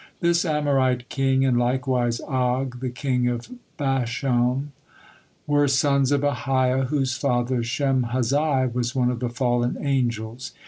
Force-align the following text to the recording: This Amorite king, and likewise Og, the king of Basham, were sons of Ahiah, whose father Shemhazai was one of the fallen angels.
This 0.19 0.45
Amorite 0.45 1.09
king, 1.09 1.45
and 1.45 1.59
likewise 1.59 2.19
Og, 2.21 2.79
the 2.79 2.89
king 2.89 3.27
of 3.27 3.47
Basham, 3.77 4.69
were 5.45 5.67
sons 5.67 6.11
of 6.11 6.21
Ahiah, 6.21 6.87
whose 6.87 7.15
father 7.15 7.57
Shemhazai 7.61 8.73
was 8.73 8.95
one 8.95 9.11
of 9.11 9.19
the 9.19 9.29
fallen 9.29 9.77
angels. 9.79 10.53